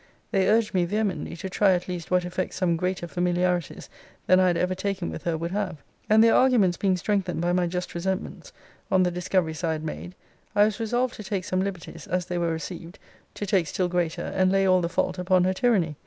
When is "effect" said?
2.25-2.55